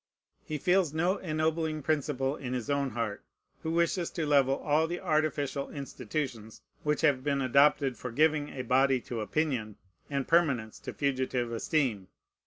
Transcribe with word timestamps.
He 0.43 0.57
feels 0.57 0.95
no 0.95 1.17
ennobling 1.17 1.83
principle 1.83 2.35
in 2.35 2.53
his 2.53 2.71
own 2.71 2.89
heart, 2.89 3.23
who 3.61 3.69
wishes 3.69 4.09
to 4.09 4.25
level 4.25 4.55
all 4.57 4.87
the 4.87 4.99
artificial 4.99 5.69
institutions 5.69 6.63
which 6.81 7.01
have 7.01 7.23
been 7.23 7.39
adopted 7.39 7.97
for 7.97 8.11
giving 8.11 8.49
a 8.49 8.63
body 8.63 8.99
to 9.01 9.21
opinion 9.21 9.75
and 10.09 10.27
permanence 10.27 10.79
to 10.79 10.93
fugitive 10.95 11.51
esteem. 11.51 12.07